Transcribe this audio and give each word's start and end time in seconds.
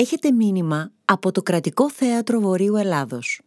Έχετε 0.00 0.32
μήνυμα 0.32 0.92
από 1.04 1.32
το 1.32 1.42
Κρατικό 1.42 1.90
Θέατρο 1.90 2.40
Βορείου 2.40 2.76
Ελλάδος. 2.76 3.40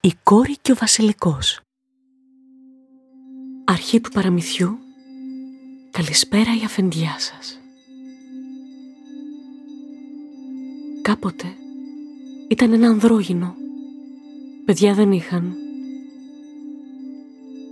Η 0.00 0.12
κόρη 0.22 0.56
και 0.62 0.72
ο 0.72 0.74
βασιλικός. 0.74 1.60
Αρχή 3.64 4.00
του 4.00 4.10
παραμυθιού. 4.10 4.78
Καλησπέρα 5.90 6.56
η 6.60 6.64
αφεντιά 6.64 7.16
σας. 7.18 7.60
Κάποτε 11.02 11.46
ήταν 12.48 12.72
ένα 12.72 12.88
ανδρόγυνο. 12.88 13.54
Παιδιά 14.64 14.94
δεν 14.94 15.12
είχαν. 15.12 15.54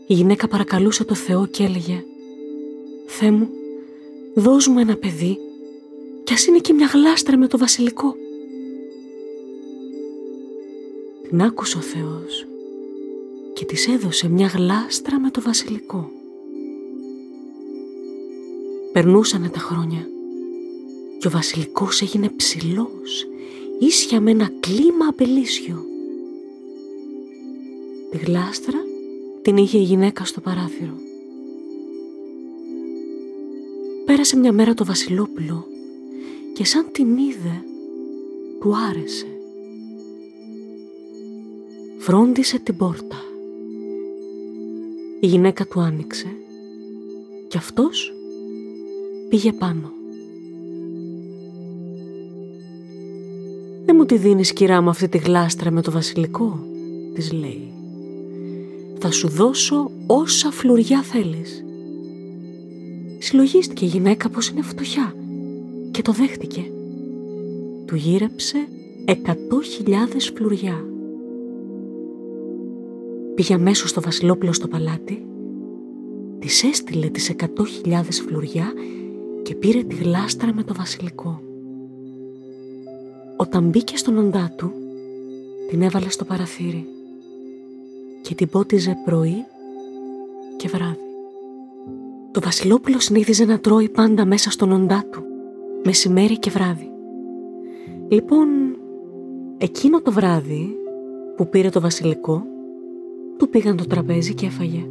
Η 0.06 0.14
γυναίκα 0.14 0.48
παρακαλούσε 0.48 1.04
το 1.04 1.14
Θεό 1.14 1.46
και 1.46 1.64
έλεγε 1.64 2.04
«Θεέ 3.06 3.30
μου, 3.30 3.48
δώσ' 4.34 4.66
μου 4.66 4.78
ένα 4.78 4.96
παιδί 4.96 5.38
κι 6.24 6.32
ας 6.32 6.46
είναι 6.46 6.58
και 6.58 6.72
μια 6.72 6.86
γλάστρα 6.86 7.36
με 7.36 7.46
το 7.46 7.58
βασιλικό». 7.58 8.16
Την 11.28 11.42
άκουσε 11.42 11.78
ο 11.78 11.80
Θεός 11.80 12.46
και 13.52 13.64
της 13.64 13.88
έδωσε 13.88 14.28
μια 14.28 14.46
γλάστρα 14.46 15.20
με 15.20 15.30
το 15.30 15.40
βασιλικό. 15.40 16.10
Περνούσανε 18.92 19.48
τα 19.48 19.58
χρόνια 19.58 20.08
και 21.18 21.26
ο 21.26 21.30
βασιλικός 21.30 22.02
έγινε 22.02 22.28
ψηλός, 22.28 23.26
ίσια 23.78 24.20
με 24.20 24.30
ένα 24.30 24.50
κλίμα 24.60 25.06
απελίσιο. 25.08 25.84
Τη 28.10 28.18
γλάστρα 28.18 28.78
την 29.42 29.56
είχε 29.56 29.78
η 29.78 29.82
γυναίκα 29.82 30.24
στο 30.24 30.40
παράθυρο. 30.40 30.94
Πέρασε 34.04 34.36
μια 34.36 34.52
μέρα 34.52 34.74
το 34.74 34.84
βασιλόπουλο 34.84 35.66
και 36.54 36.64
σαν 36.64 36.88
την 36.92 37.16
είδε, 37.16 37.62
του 38.60 38.72
άρεσε. 38.90 39.26
Φρόντισε 41.98 42.58
την 42.58 42.76
πόρτα. 42.76 43.16
Η 45.20 45.26
γυναίκα 45.26 45.66
του 45.66 45.80
άνοιξε 45.80 46.26
και 47.48 47.58
αυτός 47.58 48.12
πήγε 49.28 49.52
πάνω. 49.52 49.92
«Δεν 53.84 53.96
μου 53.96 54.04
τη 54.04 54.16
δίνεις 54.16 54.52
κυρά 54.52 54.80
μου 54.80 54.88
αυτή 54.88 55.08
τη 55.08 55.18
γλάστρα 55.18 55.70
με 55.70 55.82
το 55.82 55.90
βασιλικό», 55.90 56.66
της 57.14 57.32
λέει. 57.32 57.72
«Θα 58.98 59.10
σου 59.10 59.28
δώσω 59.28 59.90
όσα 60.06 60.50
φλουριά 60.50 61.02
θέλεις». 61.02 61.64
Συλλογίστηκε 63.18 63.84
η 63.84 63.88
γυναίκα 63.88 64.28
πως 64.28 64.48
είναι 64.48 64.62
φτωχιά 64.62 65.14
και 65.94 66.02
το 66.02 66.12
δέχτηκε. 66.12 66.70
Του 67.86 67.96
γύρεψε 67.96 68.56
εκατό 69.04 69.62
χιλιάδες 69.62 70.32
φλουριά. 70.36 70.84
Πήγε 73.34 73.54
αμέσως 73.54 73.90
στο 73.90 74.00
βασιλόπουλο 74.00 74.52
στο 74.52 74.68
παλάτι, 74.68 75.26
της 76.38 76.62
έστειλε 76.64 77.08
τις 77.08 77.28
εκατό 77.28 77.64
χιλιάδες 77.64 78.20
φλουριά 78.20 78.72
και 79.42 79.54
πήρε 79.54 79.82
τη 79.82 79.94
γλάστρα 79.94 80.54
με 80.54 80.62
το 80.62 80.74
βασιλικό. 80.74 81.40
Όταν 83.36 83.68
μπήκε 83.68 83.96
στον 83.96 84.18
οντά 84.18 84.54
του, 84.56 84.72
την 85.68 85.82
έβαλε 85.82 86.10
στο 86.10 86.24
παραθύρι 86.24 86.86
και 88.22 88.34
την 88.34 88.48
πότιζε 88.48 88.96
πρωί 89.04 89.44
και 90.56 90.68
βράδυ. 90.68 90.98
Το 92.30 92.40
βασιλόπουλο 92.40 93.00
συνήθιζε 93.00 93.44
να 93.44 93.58
τρώει 93.58 93.88
πάντα 93.88 94.24
μέσα 94.24 94.50
στον 94.50 94.72
οντά 94.72 95.04
του, 95.10 95.22
μεσημέρι 95.84 96.38
και 96.38 96.50
βράδυ. 96.50 96.90
Λοιπόν, 98.08 98.48
εκείνο 99.58 100.00
το 100.02 100.12
βράδυ 100.12 100.76
που 101.36 101.48
πήρε 101.48 101.68
το 101.68 101.80
βασιλικό, 101.80 102.42
του 103.36 103.48
πήγαν 103.48 103.76
το 103.76 103.86
τραπέζι 103.86 104.34
και 104.34 104.46
έφαγε. 104.46 104.88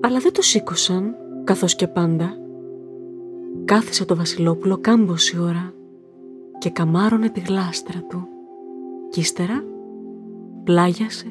Αλλά 0.00 0.18
δεν 0.18 0.32
το 0.32 0.42
σήκωσαν, 0.42 1.14
καθώς 1.44 1.76
και 1.76 1.86
πάντα. 1.86 2.36
Κάθισε 3.64 4.04
το 4.04 4.16
βασιλόπουλο 4.16 4.78
κάμποση 4.80 5.38
ώρα 5.38 5.72
και 6.58 6.70
καμάρωνε 6.70 7.28
τη 7.28 7.40
γλάστρα 7.40 8.02
του 8.08 8.28
κι 9.08 9.20
ύστερα 9.20 9.64
πλάγιασε 10.64 11.26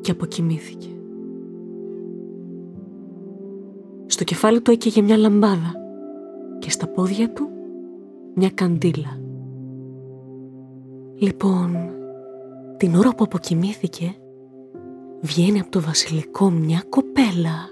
και 0.00 0.10
αποκοιμήθηκε. 0.10 0.88
Στο 4.06 4.24
κεφάλι 4.24 4.60
του 4.60 4.70
έκαιγε 4.70 5.02
μια 5.02 5.16
λαμπάδα 5.16 5.81
και 6.62 6.70
στα 6.70 6.86
πόδια 6.86 7.32
του 7.32 7.48
μια 8.34 8.50
καντήλα. 8.50 9.20
Λοιπόν, 11.14 11.90
την 12.76 12.94
ώρα 12.94 13.14
που 13.14 13.24
αποκοιμήθηκε, 13.24 14.14
βγαίνει 15.20 15.60
από 15.60 15.70
το 15.70 15.80
βασιλικό 15.80 16.50
μια 16.50 16.82
κοπέλα 16.88 17.70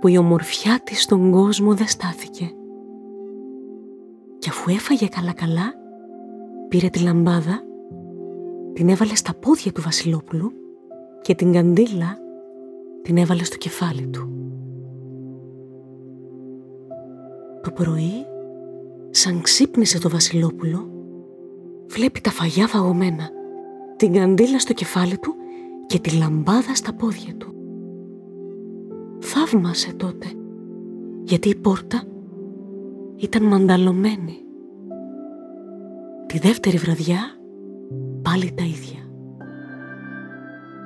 που 0.00 0.08
η 0.08 0.18
ομορφιά 0.18 0.80
της 0.84 1.02
στον 1.02 1.30
κόσμο 1.30 1.74
δεν 1.74 1.86
στάθηκε. 1.86 2.50
Και 4.38 4.48
αφού 4.48 4.70
έφαγε 4.70 5.06
καλά-καλά, 5.06 5.74
πήρε 6.68 6.88
τη 6.88 7.02
λαμπάδα, 7.02 7.62
την 8.72 8.88
έβαλε 8.88 9.14
στα 9.14 9.34
πόδια 9.34 9.72
του 9.72 9.82
βασιλόπουλου 9.82 10.52
και 11.22 11.34
την 11.34 11.52
καντήλα 11.52 12.18
την 13.02 13.16
έβαλε 13.16 13.44
στο 13.44 13.56
κεφάλι 13.56 14.06
του. 14.06 14.32
Το 17.68 17.74
πρωί, 17.74 18.26
σαν 19.10 19.40
ξύπνησε 19.40 20.00
το 20.00 20.08
βασιλόπουλο, 20.08 20.90
βλέπει 21.86 22.20
τα 22.20 22.30
φαγιά 22.30 22.68
βαγωμένα, 22.72 23.30
την 23.96 24.12
καντήλα 24.12 24.58
στο 24.58 24.72
κεφάλι 24.72 25.18
του 25.18 25.34
και 25.86 25.98
τη 25.98 26.16
λαμπάδα 26.16 26.74
στα 26.74 26.92
πόδια 26.94 27.34
του. 27.34 27.54
Θαύμασε 29.20 29.92
τότε, 29.92 30.26
γιατί 31.22 31.48
η 31.48 31.54
πόρτα 31.54 32.02
ήταν 33.16 33.42
μανταλωμένη. 33.42 34.36
Τη 36.26 36.38
δεύτερη 36.38 36.76
βραδιά 36.76 37.20
πάλι 38.22 38.52
τα 38.52 38.64
ίδια. 38.64 39.10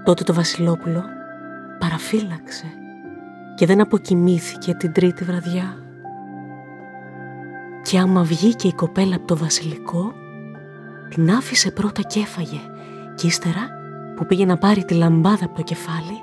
Τότε 0.04 0.25
το 0.25 0.34
βασιλόπουλο 0.34 1.03
παραφύλαξε 1.78 2.66
και 3.54 3.66
δεν 3.66 3.81
αποκοιμήθηκε 3.81 4.75
την 4.75 4.93
τρίτη 4.93 5.25
βραδιά. 5.25 5.81
Και 7.92 7.98
άμα 7.98 8.22
βγήκε 8.22 8.69
η 8.69 8.72
κοπέλα 8.72 9.16
από 9.16 9.26
το 9.26 9.36
βασιλικό, 9.36 10.12
την 11.08 11.30
άφησε 11.30 11.70
πρώτα 11.70 12.03
και 12.03 12.20
έφαγε 12.20 12.60
και 13.14 13.26
ύστερα 13.26 13.69
που 14.16 14.26
πήγε 14.26 14.44
να 14.44 14.58
πάρει 14.58 14.84
τη 14.84 14.94
λαμπάδα 14.94 15.44
από 15.44 15.54
το 15.54 15.62
κεφάλι, 15.62 16.22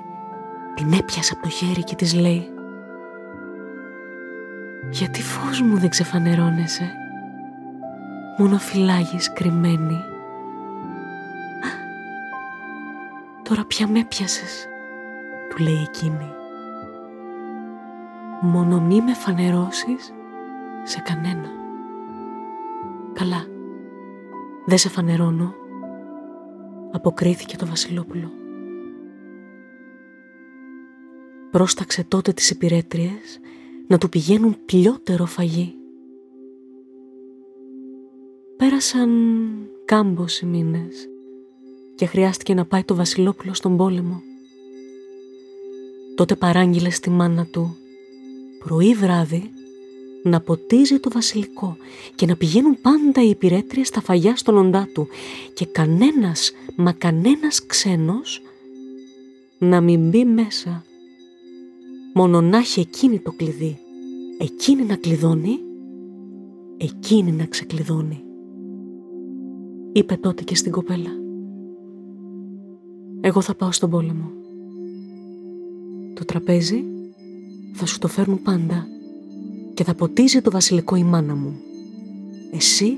την 0.74 0.92
έπιασε 0.92 1.32
από 1.34 1.42
το 1.42 1.48
χέρι 1.48 1.84
και 1.84 1.94
της 1.94 2.14
λέει 2.14 2.48
«Γιατί 4.90 5.22
φως 5.22 5.60
μου 5.60 5.78
δεν 5.78 5.88
ξεφανερώνεσαι, 5.88 6.92
μόνο 8.38 8.58
φυλάγεις 8.58 9.32
κρυμμένη». 9.32 10.04
«Τώρα 13.42 13.64
πια 13.64 13.86
με 13.86 14.04
πιάσες», 14.08 14.66
του 15.48 15.62
λέει 15.62 15.82
εκείνη. 15.82 16.32
«Μόνο 18.40 18.80
μη 18.80 19.00
με 19.00 19.14
φανερώσεις 19.14 20.12
σε 20.82 21.00
κανένα». 21.00 21.59
«Καλά, 23.20 23.46
δεν 24.66 24.78
σε 24.78 24.88
φανερώνω», 24.88 25.54
αποκρίθηκε 26.92 27.56
το 27.56 27.66
Βασιλόπουλο. 27.66 28.30
Πρόσταξε 31.50 32.04
τότε 32.04 32.32
τις 32.32 32.50
υπηρέτριες 32.50 33.40
να 33.86 33.98
του 33.98 34.08
πηγαίνουν 34.08 34.56
πλιότερο 34.64 35.26
φαγί. 35.26 35.74
Πέρασαν 38.56 39.10
κάμποσοι 39.84 40.46
μήνες 40.46 41.08
και 41.94 42.06
χρειάστηκε 42.06 42.54
να 42.54 42.64
πάει 42.64 42.84
το 42.84 42.94
Βασιλόπουλο 42.94 43.54
στον 43.54 43.76
πόλεμο. 43.76 44.22
Τότε 46.14 46.36
παράγγειλε 46.36 46.90
στη 46.90 47.10
μάνα 47.10 47.46
του 47.46 47.76
πρωί 48.64 48.94
βράδυ 48.94 49.50
να 50.22 50.40
ποτίζει 50.40 50.98
το 50.98 51.10
βασιλικό 51.10 51.76
και 52.14 52.26
να 52.26 52.36
πηγαίνουν 52.36 52.80
πάντα 52.80 53.22
οι 53.22 53.28
υπηρέτριες 53.28 53.86
στα 53.86 54.00
φαγιά 54.00 54.36
στον 54.36 54.56
οντά 54.56 54.88
του 54.94 55.08
και 55.54 55.66
κανένας 55.66 56.52
μα 56.76 56.92
κανένας 56.92 57.66
ξένος 57.66 58.42
να 59.58 59.80
μην 59.80 60.08
μπει 60.08 60.24
μέσα. 60.24 60.84
Μόνο 62.14 62.40
να 62.40 62.58
έχει 62.58 62.80
εκείνη 62.80 63.18
το 63.18 63.32
κλειδί, 63.32 63.78
εκείνη 64.38 64.84
να 64.84 64.96
κλειδώνει, 64.96 65.58
εκείνη 66.76 67.32
να 67.32 67.44
ξεκλειδώνει. 67.44 68.22
Είπε 69.92 70.16
τότε 70.16 70.42
και 70.42 70.54
στην 70.54 70.72
κοπέλα. 70.72 71.10
Εγώ 73.20 73.40
θα 73.40 73.54
πάω 73.54 73.72
στον 73.72 73.90
πόλεμο. 73.90 74.30
Το 76.14 76.24
τραπέζι 76.24 76.84
θα 77.72 77.86
σου 77.86 77.98
το 77.98 78.08
φέρνουν 78.08 78.42
πάντα 78.42 78.86
και 79.80 79.86
θα 79.86 79.94
ποτίζει 79.94 80.40
το 80.40 80.50
βασιλικό 80.50 80.96
η 80.96 81.02
μάνα 81.02 81.34
μου. 81.34 81.54
Εσύ 82.52 82.96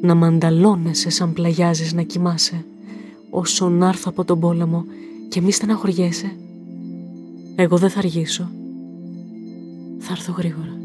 να 0.00 0.14
μανταλώνεσαι 0.14 1.10
σαν 1.10 1.32
πλαγιάζεις 1.32 1.92
να 1.92 2.02
κοιμάσαι 2.02 2.64
όσο 3.30 3.68
να 3.68 3.88
έρθω 3.88 4.10
από 4.10 4.24
τον 4.24 4.40
πόλεμο 4.40 4.84
και 5.28 5.40
μη 5.40 5.52
στεναχωριέσαι. 5.52 6.36
Εγώ 7.54 7.76
δεν 7.76 7.90
θα 7.90 7.98
αργήσω. 7.98 8.50
Θα 9.98 10.12
έρθω 10.12 10.32
γρήγορα. 10.32 10.78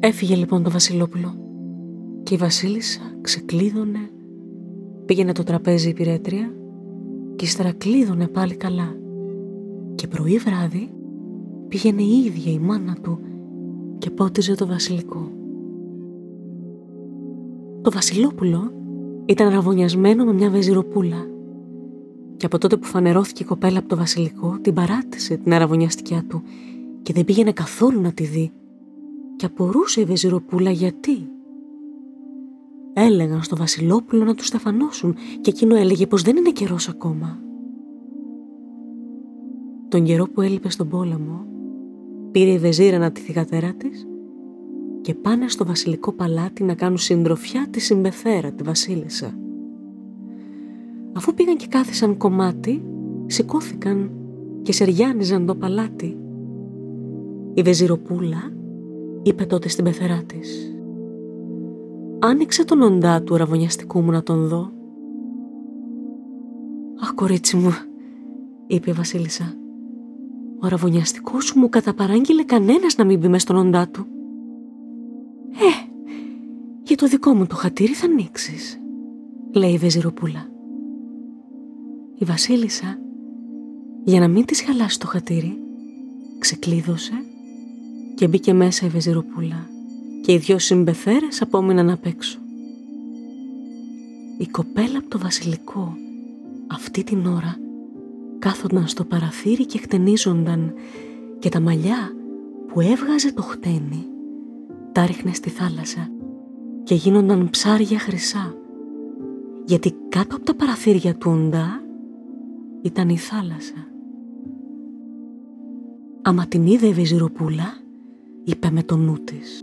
Έφυγε 0.00 0.34
λοιπόν 0.34 0.62
το 0.62 0.70
Βασιλόπουλο 0.70 1.34
και 2.22 2.34
η 2.34 2.36
Βασίλισσα 2.36 3.00
ξεκλείδωνε, 3.20 4.10
πήγαινε 5.06 5.32
το 5.32 5.42
τραπέζι 5.42 5.88
η 5.88 5.92
πυρέτρια 5.92 6.52
και 7.36 7.44
ύστερα 7.44 7.72
κλείδωνε 7.72 8.26
πάλι 8.26 8.54
καλά 8.54 8.96
και 9.94 10.06
πρωί 10.06 10.38
βράδυ 10.38 10.88
πήγαινε 11.72 12.02
η 12.02 12.24
ίδια 12.24 12.52
η 12.52 12.58
μάνα 12.58 12.96
του 13.02 13.18
και 13.98 14.10
πότιζε 14.10 14.54
το 14.54 14.66
βασιλικό. 14.66 15.30
Το 17.82 17.90
βασιλόπουλο 17.90 18.72
ήταν 19.24 19.48
ραβωνιασμένο 19.48 20.24
με 20.24 20.32
μια 20.32 20.50
βεζιροπούλα 20.50 21.26
και 22.36 22.46
από 22.46 22.58
τότε 22.58 22.76
που 22.76 22.86
φανερώθηκε 22.86 23.42
η 23.42 23.46
κοπέλα 23.46 23.78
από 23.78 23.88
το 23.88 23.96
βασιλικό 23.96 24.58
την 24.60 24.74
παράτησε 24.74 25.36
την 25.36 25.52
αραβωνιαστικιά 25.52 26.24
του 26.28 26.42
και 27.02 27.12
δεν 27.12 27.24
πήγαινε 27.24 27.52
καθόλου 27.52 28.00
να 28.00 28.12
τη 28.12 28.24
δει 28.24 28.52
και 29.36 29.46
απορούσε 29.46 30.00
η 30.00 30.04
βεζιροπούλα 30.04 30.70
γιατί. 30.70 31.28
Έλεγαν 32.92 33.42
στο 33.42 33.56
βασιλόπουλο 33.56 34.24
να 34.24 34.34
τους 34.34 34.46
στεφανώσουν 34.46 35.14
και 35.40 35.50
εκείνο 35.50 35.76
έλεγε 35.76 36.06
πως 36.06 36.22
δεν 36.22 36.36
είναι 36.36 36.50
καιρός 36.50 36.88
ακόμα. 36.88 37.38
Τον 39.88 40.04
καιρό 40.04 40.28
που 40.28 40.40
έλειπε 40.40 40.70
στον 40.70 40.88
πόλεμο 40.88 41.50
πήρε 42.32 42.50
η 42.50 42.58
βεζίρα 42.58 42.98
να 42.98 43.10
τη 43.10 43.20
θυγατέρα 43.20 43.72
της 43.72 44.06
και 45.00 45.14
πάνε 45.14 45.48
στο 45.48 45.64
βασιλικό 45.64 46.12
παλάτι 46.12 46.64
να 46.64 46.74
κάνουν 46.74 46.98
συντροφιά 46.98 47.66
τη 47.70 47.80
συμπεθέρα, 47.80 48.52
τη 48.52 48.62
βασίλισσα. 48.62 49.38
Αφού 51.12 51.34
πήγαν 51.34 51.56
και 51.56 51.66
κάθισαν 51.68 52.16
κομμάτι, 52.16 52.84
σηκώθηκαν 53.26 54.10
και 54.62 54.72
σεριάνιζαν 54.72 55.46
το 55.46 55.54
παλάτι. 55.54 56.16
Η 57.54 57.62
βεζιροπούλα 57.62 58.52
είπε 59.22 59.44
τότε 59.44 59.68
στην 59.68 59.84
πεθερά 59.84 60.22
της 60.26 60.76
«Άνοιξε 62.18 62.64
τον 62.64 62.82
οντά 62.82 63.22
του 63.22 63.36
ραβωνιαστικού 63.36 64.00
μου 64.00 64.10
να 64.10 64.22
τον 64.22 64.46
δω». 64.46 64.70
«Αχ, 67.02 67.14
κορίτσι 67.14 67.56
μου», 67.56 67.70
είπε 68.66 68.90
η 68.90 68.92
βασίλισσα, 68.92 69.54
«ο 70.62 70.68
ραβωνιαστικός 70.68 71.44
σου 71.44 71.58
μου 71.58 71.68
καταπαράγγειλε 71.68 72.44
κανένας 72.44 72.96
να 72.96 73.04
μην 73.04 73.18
μπει 73.18 73.28
μες 73.28 73.42
στον 73.42 73.56
οντά 73.56 73.88
του». 73.88 74.06
«Ε, 75.52 75.90
για 76.82 76.96
το 76.96 77.06
δικό 77.06 77.34
μου 77.34 77.46
το 77.46 77.56
χατήρι 77.56 77.92
θα 77.92 78.06
ανοίξεις, 78.06 78.80
λέει 79.52 79.72
η 79.72 79.78
Βεζιροπούλα. 79.78 80.50
Η 82.18 82.24
Βασίλισσα, 82.24 82.98
για 84.04 84.20
να 84.20 84.28
μην 84.28 84.44
της 84.44 84.62
χαλάσει 84.62 84.98
το 84.98 85.06
χατήρι, 85.06 85.58
ξεκλείδωσε 86.38 87.24
και 88.14 88.28
μπήκε 88.28 88.52
μέσα 88.52 88.86
η 88.86 88.88
Βεζιροπούλα 88.88 89.68
και 90.22 90.32
οι 90.32 90.38
δυο 90.38 90.58
συμπεθέρες 90.58 91.42
απόμειναν 91.42 91.90
απ' 91.90 92.06
έξω. 92.06 92.38
Η 94.38 94.46
κοπέλα 94.46 94.98
από 94.98 95.08
το 95.08 95.18
βασιλικό 95.18 95.96
αυτή 96.66 97.04
την 97.04 97.26
ώρα 97.26 97.56
κάθονταν 98.42 98.86
στο 98.86 99.04
παραθύρι 99.04 99.66
και 99.66 99.78
χτενίζονταν 99.78 100.74
και 101.38 101.48
τα 101.48 101.60
μαλλιά 101.60 102.12
που 102.66 102.80
έβγαζε 102.80 103.32
το 103.32 103.42
χτένι 103.42 104.06
τα 104.92 105.06
ρίχνε 105.06 105.32
στη 105.32 105.50
θάλασσα 105.50 106.10
και 106.82 106.94
γίνονταν 106.94 107.50
ψάρια 107.50 107.98
χρυσά 107.98 108.54
γιατί 109.64 109.94
κάτω 110.08 110.36
από 110.36 110.44
τα 110.44 110.54
παραθύρια 110.54 111.14
του 111.14 111.30
οντά 111.30 111.82
ήταν 112.82 113.08
η 113.08 113.16
θάλασσα. 113.16 113.86
Άμα 116.22 116.46
την 116.46 116.66
είδε 116.66 116.86
η 116.86 116.92
Βεζιροπούλα, 116.92 117.74
είπε 118.44 118.70
με 118.70 118.82
το 118.82 118.96
νου 118.96 119.18
της. 119.24 119.62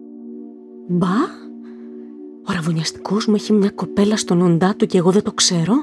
«Μπα, 0.87 1.15
ο 2.47 2.53
ραβωνιαστικός 2.53 3.27
μου 3.27 3.35
έχει 3.35 3.53
μια 3.53 3.69
κοπέλα 3.69 4.17
στον 4.17 4.41
οντά 4.41 4.75
του 4.75 4.85
και 4.85 4.97
εγώ 4.97 5.11
δεν 5.11 5.23
το 5.23 5.31
ξέρω» 5.31 5.75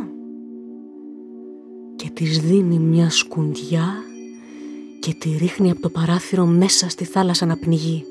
και 1.97 2.11
της 2.15 2.41
δίνει 2.41 2.79
μια 2.79 3.11
σκουντιά 3.11 3.95
και 5.01 5.15
τη 5.19 5.37
ρίχνει 5.39 5.71
από 5.71 5.81
το 5.81 5.89
παράθυρο 5.89 6.47
μέσα 6.47 6.89
στη 6.89 7.05
θάλασσα 7.05 7.47
να 7.47 7.57
πνιγεί. 7.57 8.05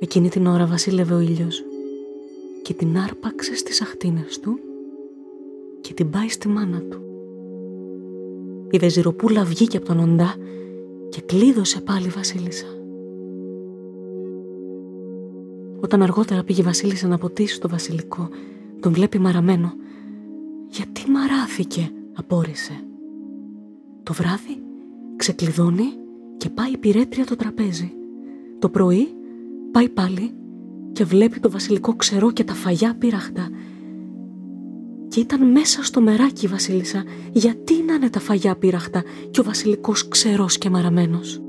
Εκείνη 0.00 0.28
την 0.28 0.46
ώρα 0.46 0.66
βασίλευε 0.66 1.14
ο 1.14 1.20
ήλιος 1.20 1.64
και 2.62 2.74
την 2.74 2.98
άρπαξε 2.98 3.56
στις 3.56 3.80
αχτίνες 3.80 4.40
του 4.40 4.58
και 5.80 5.94
την 5.94 6.10
πάει 6.10 6.28
στη 6.28 6.48
μάνα 6.48 6.80
του. 6.80 7.00
Η 8.70 8.78
Βεζιροπούλα 8.78 9.44
βγήκε 9.44 9.76
από 9.76 9.86
τον 9.86 9.98
οντά 10.00 10.34
και 11.08 11.20
κλείδωσε 11.20 11.80
πάλι 11.80 12.06
η 12.06 12.10
βασίλισσα. 12.10 12.66
Όταν 15.80 16.02
αργότερα 16.02 16.42
πήγε 16.42 16.60
η 16.60 16.64
βασίλισσα 16.64 17.08
να 17.08 17.18
ποτίσει 17.18 17.60
το 17.60 17.68
βασιλικό, 17.68 18.28
τον 18.80 18.92
βλέπει 18.92 19.18
μαραμένο. 19.18 19.72
«Γιατί 20.70 21.10
μαράθηκε» 21.10 21.92
απόρρισε. 22.14 22.84
Το 24.02 24.12
βράδυ 24.12 24.62
ξεκλειδώνει 25.16 25.92
και 26.36 26.48
πάει 26.48 26.70
η 26.70 26.78
πυρέτρια 26.78 27.26
το 27.26 27.36
τραπέζι. 27.36 27.92
Το 28.58 28.68
πρωί 28.68 29.08
Πάει 29.72 29.88
πάλι 29.88 30.30
και 30.92 31.04
βλέπει 31.04 31.40
το 31.40 31.50
βασιλικό 31.50 31.94
ξερό 31.94 32.30
και 32.30 32.44
τα 32.44 32.54
φαγιά 32.54 32.96
πύραχτα. 32.98 33.48
Και 35.08 35.20
ήταν 35.20 35.50
μέσα 35.50 35.84
στο 35.84 36.00
μεράκι 36.00 36.44
η 36.44 36.48
βασίλισσα 36.48 37.04
γιατί 37.32 37.82
να 37.82 37.94
είναι 37.94 38.10
τα 38.10 38.20
φαγιά 38.20 38.56
πύραχτα 38.56 39.02
και 39.30 39.40
ο 39.40 39.42
βασιλικός 39.42 40.08
ξερός 40.08 40.58
και 40.58 40.70
μαραμένος; 40.70 41.42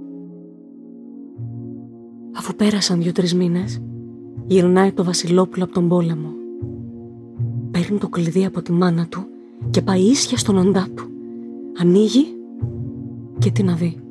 Αφού 2.36 2.56
πέρασαν 2.56 3.02
δύο-τρεις 3.02 3.34
μήνες, 3.34 3.82
γυρνάει 4.46 4.92
το 4.92 5.04
βασιλόπουλο 5.04 5.64
από 5.64 5.74
τον 5.74 5.88
πόλεμο. 5.88 6.41
Παίρνει 7.92 8.06
το 8.06 8.22
κλειδί 8.22 8.46
από 8.46 8.62
τη 8.62 8.72
μάνα 8.72 9.08
του 9.08 9.26
και 9.70 9.82
πάει 9.82 10.02
ίσια 10.02 10.38
στον 10.38 10.58
οντά 10.58 10.88
του. 10.96 11.04
Ανοίγει 11.80 12.26
και 13.38 13.52
τι 13.52 13.64
να 13.64 13.74
δει 13.76 14.02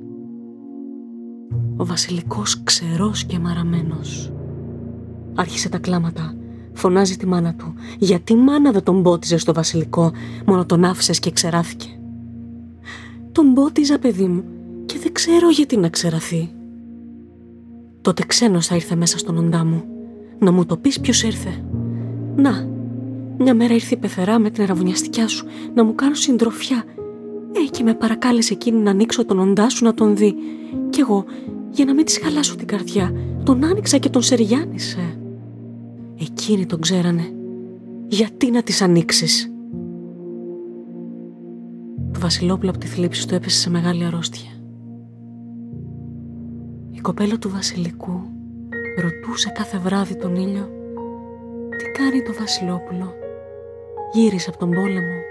ο 1.76 1.86
βασιλικός 1.86 2.62
ξερός 2.62 3.24
και 3.24 3.38
μαραμένος. 3.38 4.32
Άρχισε 5.34 5.68
τα 5.68 5.78
κλάματα. 5.78 6.34
Φωνάζει 6.72 7.16
τη 7.16 7.26
μάνα 7.26 7.54
του. 7.54 7.74
Γιατί 7.98 8.34
μάνα 8.34 8.70
δεν 8.72 8.82
τον 8.82 9.02
πότιζε 9.02 9.36
στο 9.36 9.52
βασιλικό, 9.52 10.12
μόνο 10.46 10.66
τον 10.66 10.84
άφησες 10.84 11.18
και 11.18 11.30
ξεράθηκε. 11.30 11.88
Τον 13.32 13.54
πότιζα 13.54 13.98
παιδί 13.98 14.26
μου 14.26 14.44
και 14.86 14.98
δεν 15.02 15.12
ξέρω 15.12 15.50
γιατί 15.50 15.76
να 15.76 15.88
ξεραθεί. 15.88 16.52
Τότε 18.00 18.22
ξένος 18.26 18.66
θα 18.66 18.74
ήρθε 18.74 18.94
μέσα 18.94 19.18
στον 19.18 19.38
οντά 19.38 19.64
μου. 19.64 19.82
Να 20.38 20.52
μου 20.52 20.66
το 20.66 20.76
πεις 20.76 21.00
ποιος 21.00 21.22
ήρθε. 21.22 21.64
Να, 22.36 22.69
μια 23.42 23.54
μέρα 23.54 23.74
ήρθε 23.74 23.94
η 23.94 23.98
πεθερά 23.98 24.38
με 24.38 24.50
την 24.50 24.62
αραβωνιαστικιά 24.62 25.28
σου 25.28 25.46
να 25.74 25.84
μου 25.84 25.94
κάνω 25.94 26.14
συντροφιά. 26.14 26.84
Ε, 27.52 27.70
και 27.70 27.82
με 27.82 27.94
παρακάλεσε 27.94 28.52
εκείνη 28.52 28.78
να 28.78 28.90
ανοίξω 28.90 29.24
τον 29.24 29.38
οντά 29.38 29.68
σου 29.68 29.84
να 29.84 29.94
τον 29.94 30.16
δει. 30.16 30.34
Κι 30.90 31.00
εγώ 31.00 31.24
για 31.70 31.84
να 31.84 31.94
μην 31.94 32.04
της 32.04 32.18
χαλάσω 32.18 32.56
την 32.56 32.66
καρδιά. 32.66 33.12
Τον 33.44 33.64
άνοιξα 33.64 33.98
και 33.98 34.08
τον 34.08 34.22
σεριάνισε. 34.22 35.18
Εκείνοι 36.20 36.66
τον 36.66 36.80
ξέρανε. 36.80 37.32
Γιατί 38.08 38.50
να 38.50 38.62
τις 38.62 38.82
ανοίξεις; 38.82 39.52
Το 42.12 42.20
βασιλόπουλο 42.20 42.70
από 42.70 42.78
τη 42.78 42.86
θλίψη 42.86 43.28
του 43.28 43.34
έπεσε 43.34 43.58
σε 43.58 43.70
μεγάλη 43.70 44.04
αρρώστια. 44.04 44.50
Η 46.90 47.00
κοπέλα 47.00 47.38
του 47.38 47.50
βασιλικού 47.50 48.20
ρωτούσε 49.02 49.52
κάθε 49.54 49.78
βράδυ 49.78 50.16
τον 50.16 50.36
ήλιο 50.36 50.68
«Τι 51.78 51.84
κάνει 51.84 52.22
το 52.22 52.32
βασιλόπουλο» 52.38 53.19
Γύρισε 54.12 54.50
από 54.50 54.58
τον 54.58 54.70
πόλεμο. 54.70 55.22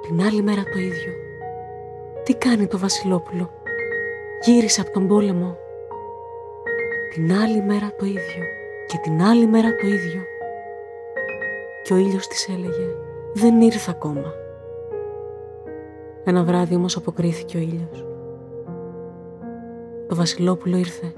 Την 0.00 0.22
άλλη 0.22 0.42
μέρα 0.42 0.62
το 0.62 0.78
ίδιο. 0.78 1.12
Τι 2.22 2.34
κάνει 2.34 2.66
το 2.66 2.78
βασιλόπουλο; 2.78 3.50
Γύρισε 4.42 4.80
από 4.80 4.90
τον 4.90 5.06
πόλεμο. 5.06 5.56
Την 7.14 7.32
άλλη 7.32 7.62
μέρα 7.62 7.92
το 7.98 8.04
ίδιο 8.06 8.44
και 8.86 8.98
την 9.02 9.22
άλλη 9.22 9.46
μέρα 9.46 9.76
το 9.76 9.86
ίδιο. 9.86 10.22
Και 11.82 11.92
ο 11.92 11.96
ήλιος 11.96 12.26
της 12.26 12.48
έλεγε 12.48 12.86
«Δεν 13.32 13.60
ήρθε 13.60 13.90
ακόμα». 13.90 14.34
Ένα 16.24 16.42
βράδυ 16.42 16.74
όμως 16.74 16.96
αποκρίθηκε 16.96 17.56
ο 17.56 17.60
ήλιος. 17.60 18.06
Το 20.08 20.14
βασιλόπουλο 20.14 20.76
ήρθε 20.76 21.12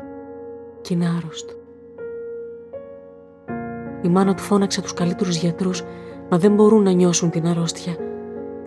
και 0.81 0.95
είναι 0.95 1.09
άρρωστο. 1.17 1.55
Η 4.07 4.09
μάνα 4.09 4.35
του 4.35 4.43
φώναξε 4.43 4.83
τους 4.83 4.95
καλύτερους 4.95 5.37
γιατρούς, 5.37 5.83
μα 6.29 6.39
δεν 6.39 6.55
μπορούν 6.55 6.83
να 6.83 6.91
νιώσουν 6.91 7.31
την 7.31 7.47
αρρώστια. 7.47 7.97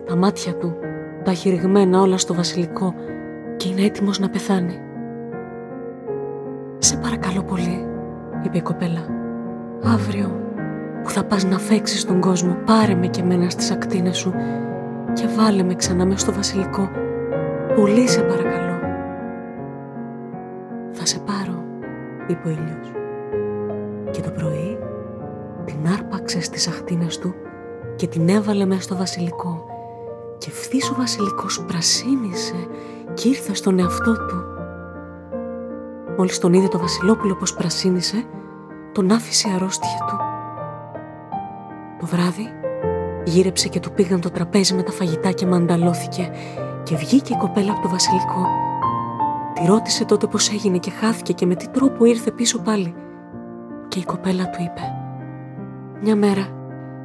Τα 0.06 0.16
μάτια 0.16 0.54
του, 0.54 0.76
τα 1.24 1.30
έχει 1.30 1.60
όλα 1.94 2.18
στο 2.18 2.34
βασιλικό 2.34 2.94
και 3.56 3.68
είναι 3.68 3.82
έτοιμος 3.82 4.18
να 4.18 4.28
πεθάνει. 4.28 4.80
«Σε 6.78 6.96
παρακαλώ 6.96 7.42
πολύ», 7.42 7.86
είπε 8.42 8.56
η 8.56 8.60
κοπέλα. 8.60 9.06
«Αύριο 9.84 10.40
που 11.02 11.10
θα 11.10 11.24
πας 11.24 11.44
να 11.44 11.58
φέξεις 11.58 12.04
τον 12.04 12.20
κόσμο, 12.20 12.56
πάρε 12.64 12.94
με 12.94 13.06
και 13.06 13.22
μένα 13.22 13.50
στις 13.50 13.70
ακτίνες 13.70 14.16
σου 14.16 14.32
και 15.12 15.26
βάλε 15.36 15.62
με 15.62 15.74
ξανά 15.74 16.04
μέσα 16.04 16.18
στο 16.18 16.32
βασιλικό. 16.32 16.90
Πολύ 17.76 18.08
σε 18.08 18.20
παρακαλώ». 18.20 18.78
«Θα 20.90 21.06
σε 21.06 21.18
πάρω», 21.18 21.64
είπε 22.26 22.48
ο 22.48 22.50
ήλιος. 22.50 22.92
Και 24.10 24.20
το 24.20 24.30
πρωί 24.30 24.69
την 25.82 25.92
άρπαξε 25.92 26.40
στις 26.40 26.68
ακτίνες 26.68 27.18
του 27.18 27.34
και 27.96 28.06
την 28.06 28.28
έβαλε 28.28 28.64
μέσα 28.64 28.80
στο 28.80 28.96
βασιλικό 28.96 29.64
και 30.38 30.46
ευθύς 30.50 30.90
ο 30.90 30.94
βασιλικός 30.94 31.64
πρασίνησε 31.64 32.66
και 33.14 33.28
ήρθε 33.28 33.54
στον 33.54 33.78
εαυτό 33.78 34.12
του. 34.12 34.44
Μόλις 36.16 36.38
τον 36.38 36.52
είδε 36.52 36.68
το 36.68 36.78
βασιλόπουλο 36.78 37.34
πως 37.34 37.54
πρασίνησε, 37.54 38.24
τον 38.92 39.10
άφησε 39.10 39.48
η 39.48 39.52
αρρώστια 39.54 40.04
του. 40.08 40.16
Το 42.00 42.06
βράδυ 42.06 42.48
γύρεψε 43.24 43.68
και 43.68 43.80
του 43.80 43.92
πήγαν 43.92 44.20
το 44.20 44.30
τραπέζι 44.30 44.74
με 44.74 44.82
τα 44.82 44.92
φαγητά 44.92 45.30
και 45.30 45.46
μανταλώθηκε 45.46 46.30
και 46.82 46.96
βγήκε 46.96 47.32
η 47.32 47.36
κοπέλα 47.36 47.72
από 47.72 47.80
το 47.80 47.88
βασιλικό. 47.88 48.46
Τη 49.54 49.66
ρώτησε 49.66 50.04
τότε 50.04 50.26
πως 50.26 50.50
έγινε 50.50 50.78
και 50.78 50.90
χάθηκε 50.90 51.32
και 51.32 51.46
με 51.46 51.54
τι 51.54 51.68
τρόπο 51.68 52.04
ήρθε 52.04 52.30
πίσω 52.30 52.58
πάλι. 52.58 52.94
Και 53.88 53.98
η 53.98 54.04
κοπέλα 54.04 54.50
του 54.50 54.58
είπε 54.62 54.99
«Μια 56.02 56.16
μέρα, 56.16 56.46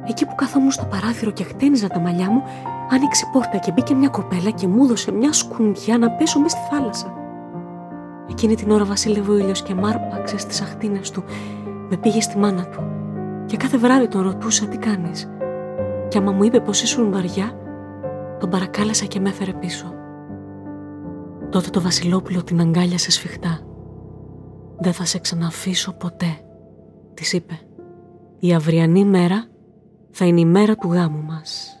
εκεί 0.08 0.26
που 0.26 0.34
καθόμουν 0.34 0.70
στο 0.70 0.84
παράθυρο 0.84 1.30
και 1.30 1.44
χτένιζα 1.44 1.88
τα 1.88 1.98
μαλλιά 1.98 2.30
μου, 2.30 2.42
άνοιξε 2.90 3.24
η 3.26 3.30
πόρτα 3.32 3.58
και 3.58 3.72
μπήκε 3.72 3.94
μια 3.94 4.08
κοπέλα 4.08 4.50
και 4.50 4.66
μου 4.66 4.84
έδωσε 4.84 5.12
μια 5.12 5.32
σκουντιά 5.32 5.98
να 5.98 6.10
πέσω 6.10 6.40
μέσα 6.40 6.56
στη 6.56 6.74
θάλασσα. 6.74 7.14
Εκείνη 8.30 8.54
την 8.54 8.70
ώρα 8.70 8.84
βασίλευε 8.84 9.30
ο 9.32 9.36
ήλιος 9.36 9.62
και 9.62 9.74
μάρπαξε 9.74 10.38
στις 10.38 10.60
αχτίνες 10.60 11.10
του, 11.10 11.24
με 11.88 11.96
πήγε 11.96 12.20
στη 12.20 12.38
μάνα 12.38 12.66
του 12.66 12.80
και 13.46 13.56
κάθε 13.56 13.76
βράδυ 13.76 14.08
τον 14.08 14.22
ρωτούσα 14.22 14.66
τι 14.66 14.76
κάνεις; 14.76 15.28
Και 16.08 16.18
άμα 16.18 16.32
μου 16.32 16.42
είπε 16.44 16.60
πως 16.60 16.82
ήσουν 16.82 17.12
βαριά, 17.12 17.58
τον 18.38 18.50
παρακάλεσα 18.50 19.04
και 19.04 19.20
με 19.20 19.28
έφερε 19.28 19.52
πίσω. 19.52 19.94
Τότε 21.50 21.70
το 21.70 21.80
βασιλόπουλο 21.80 22.42
την 22.42 22.60
αγκάλιασε 22.60 23.10
σφιχτά. 23.10 23.60
«Δεν 24.78 24.92
θα 24.92 25.04
σε 25.04 25.18
ξαναφήσω 25.18 25.92
ποτέ», 25.92 26.38
της 27.14 27.32
είπε. 27.32 27.60
«Η 28.46 28.54
αυριανή 28.54 29.04
μέρα 29.04 29.46
θα 30.10 30.24
είναι 30.24 30.40
η 30.40 30.44
μέρα 30.44 30.76
του 30.76 30.92
γάμου 30.92 31.22
μας». 31.22 31.80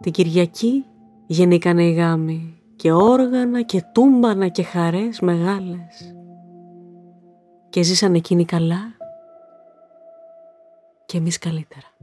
Την 0.00 0.12
Κυριακή 0.12 0.84
γεννήκανε 1.26 1.84
οι 1.84 1.92
γάμοι 1.92 2.62
και 2.76 2.92
όργανα 2.92 3.62
και 3.62 3.84
τούμπανα 3.92 4.48
και 4.48 4.62
χαρές 4.62 5.20
μεγάλες. 5.20 6.14
Και 7.70 7.82
ζήσαν 7.82 8.14
εκείνοι 8.14 8.44
καλά 8.44 8.80
και 11.06 11.18
εμείς 11.18 11.38
καλύτερα. 11.38 11.96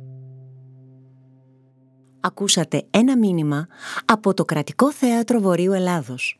Ακούσατε 2.19 2.87
ένα 2.89 3.17
μήνυμα 3.17 3.67
από 4.05 4.33
το 4.33 4.45
Κρατικό 4.45 4.91
Θέατρο 4.91 5.39
Βορείου 5.39 5.71
Ελλάδος. 5.71 6.39